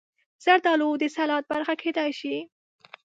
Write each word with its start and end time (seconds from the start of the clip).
زردالو 0.45 0.89
د 1.01 1.03
سلاد 1.15 1.43
برخه 1.51 1.73
کېدای 1.83 2.11
شي. 2.19 2.35